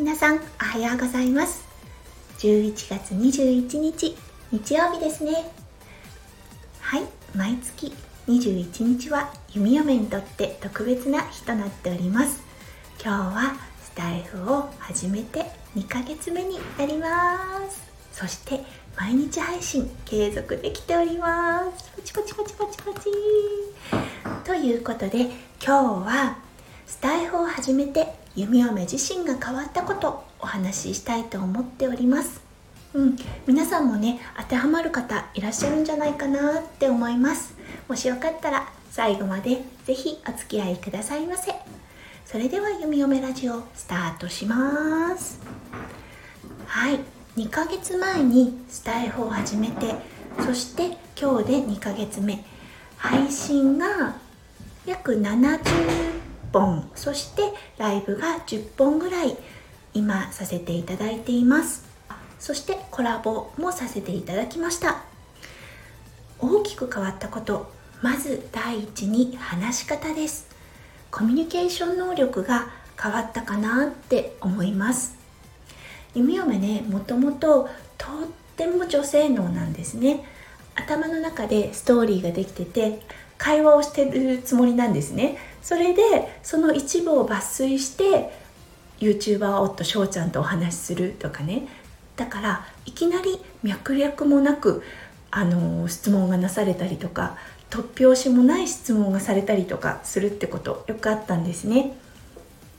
[0.00, 1.62] 皆さんおはようございます。
[2.38, 4.16] 11月21日
[4.50, 5.52] 日曜日ですね。
[6.80, 7.02] はい
[7.36, 7.92] 毎月
[8.26, 12.40] 21日は弓嫁にとって特別な日となっております。
[12.98, 15.44] 今日はスタイフを始めて
[15.76, 17.38] 2ヶ月目になりま
[17.68, 17.82] す。
[18.10, 18.64] そして
[18.96, 21.90] 毎日配信継続できております。
[21.94, 23.10] パチパチパチパチパチ。
[24.44, 25.24] ということで
[25.62, 25.72] 今日
[26.06, 26.38] は
[26.86, 32.40] スタイフを始めて弓嫁自身が変わったことお話ししたいと思っております。
[32.92, 33.16] うん
[33.46, 37.54] 皆さんもね当てはまる方いらっしゃるんじゃないかなって思います。
[37.88, 41.52] もしよかったら最後まで是非お付き合いくださいませ。
[42.24, 45.40] それでは弓嫁ラジオスタートします。
[46.66, 47.00] はい
[47.36, 49.94] 2ヶ月前にスタイフを始めて
[50.44, 52.44] そして今日で2ヶ月目。
[52.96, 54.14] 配信が
[54.84, 56.09] 約70
[56.52, 57.42] 本そして
[57.78, 59.36] ライブが10本ぐらい
[59.94, 61.84] 今させていただいています。
[62.38, 65.02] そしてコラボもさせていただきました。
[66.38, 70.48] 大きく変わったことまず第一に話し方です。
[71.10, 75.16] コミュニケーション能力が変わったかなって思います。
[76.14, 80.24] 弓嫁ねもともととっても女性脳なんですね。
[80.74, 83.00] 頭の中でストーリーができてて
[83.36, 85.36] 会話をしてるつもりなんですね。
[85.62, 86.02] それで
[86.42, 88.32] その一部を抜粋して
[89.00, 91.68] YouTuber 夫翔ちゃんとお話しするとかね。
[92.16, 94.82] だからいきなり脈略もなく
[95.30, 97.36] あの質問がなされたりとか
[97.70, 101.96] 突拍子もない質問がされたりとかするってことよくあったんですね。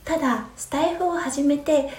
[0.05, 1.89] ただスタイフを始めて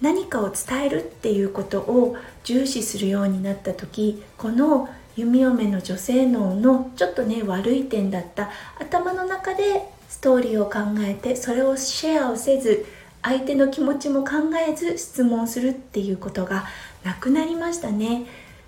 [0.00, 12.86] 何かを伝えるっていうことを重視するようになった時この弓嫁の女性脳のちょっとね悪い点だった頭の中でストーリーを考えてそれをシェアをせず
[13.22, 14.32] 相手の気持ちも考
[14.68, 16.66] えず質問するっていうことが
[17.04, 18.26] なくなりましたね。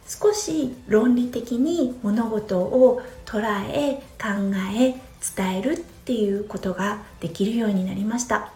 [0.08, 4.94] 少し論理的に物事を捉え考え
[5.36, 8.52] 伝えるっていうことができるようになりました。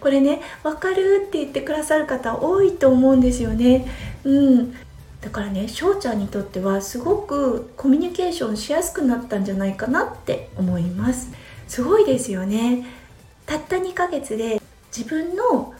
[0.00, 3.86] これね分かるって言ってくださる方多いと思うんですよね。
[4.24, 4.72] うん。
[5.20, 11.30] だからね翔ちゃんにとってはすごくコミュニケーションしやすくなったんじゃないかなって思います。
[11.68, 12.86] すごいですよね。
[13.46, 14.60] たった2ヶ月で
[14.96, 15.74] 自分の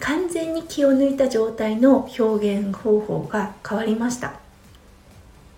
[0.00, 4.34] 完全に気を抜いた状態の表現方法が変わりました。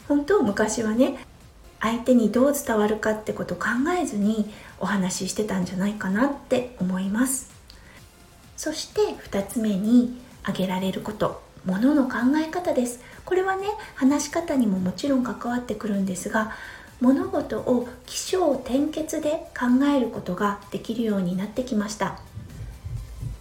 [0.08, 1.18] 本当昔はね
[1.80, 3.66] 相手にどう伝わるかってこと考
[4.00, 7.50] えずにお話ししてたんじゃないかなって思います。
[8.56, 9.00] そして
[9.30, 11.44] 2つ目に挙げられること。
[11.64, 13.00] ものの考え方です。
[13.24, 13.66] これはね
[13.96, 16.52] 話し方にももちろん関わってくるんですが
[17.00, 22.18] 物事を起承転結で考えることができるようになってきました。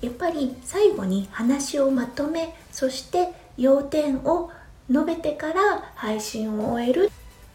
[0.02, 4.52] やっぱり最後に話をまとめそして要点を
[4.90, 7.12] 述べてから配信を終える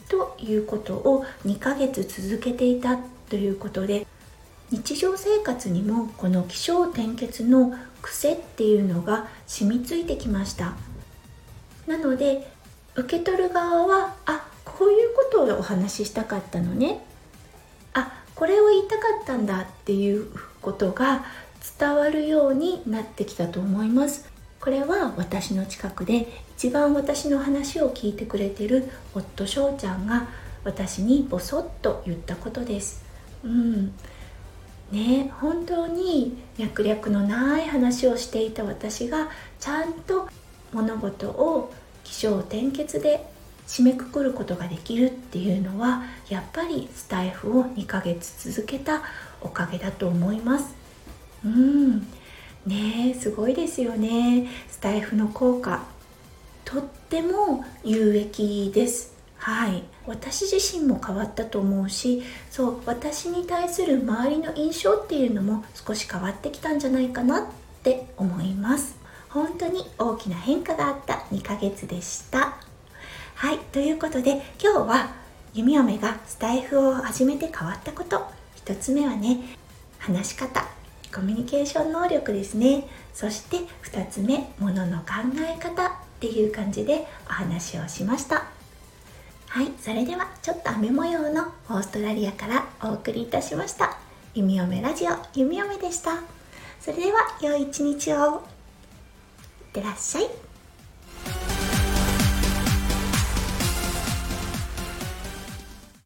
[0.09, 4.07] ということを2ヶ月続けていたということで
[4.71, 10.73] 日常生活にもこの起承転結の癖っていうのが染みついてきました。
[11.87, 12.51] なので
[12.97, 17.03] 受け取る側はあこういうこことをお話ししたかったのね。
[17.95, 20.31] あこれを言いたかったんだっていう
[20.61, 21.25] ことが
[21.79, 24.29] 伝わるようになってきたと思います。
[24.61, 30.29] これは私の近くで一番私の話を聞いてくれてる夫翔ちゃんが
[30.65, 33.03] 私にボソッと言ったことです。
[33.43, 33.95] うん。
[34.93, 40.29] ね本当に脈略のない話をしていた私がちゃんと
[40.73, 41.73] 物事を
[42.05, 43.25] 起承転結で
[43.71, 49.05] 締めくくることができるっていうのはやっぱりスタイフを2ヶ月続けた
[49.41, 50.75] おかげだと思います。
[51.45, 52.01] うん。
[52.67, 54.49] ねすごいですよね。
[54.69, 55.85] スタイフの効果
[56.65, 59.15] とっても有益です。
[59.37, 59.85] はい。
[60.05, 67.45] 私自身も変わったと思うしそう私に対する周りの印象っていうのも少し変わってきたんじゃないかなっ
[67.85, 68.99] て思います。
[69.29, 72.70] 本当に大きな変化があった2ヶ月でした。
[73.41, 75.15] はいということで今日は
[75.55, 78.27] 弓嫁がスタイフを始めて変わったこと。
[78.67, 79.57] 1つ目はね
[79.99, 80.63] 話し方。
[81.11, 82.87] コミュニケーション能力ですね。
[83.15, 85.89] そして2つ目ものの考え方。
[85.89, 88.45] っていう感じでお話をしました。
[89.49, 93.97] はいそれではちょっと雨模様のオーストラリアからお送りいたしました。
[94.35, 96.11] 弓嫁ラジオ弓嫁でした。
[96.79, 98.17] それでは良い一日を。
[98.17, 100.50] いってらっしゃい。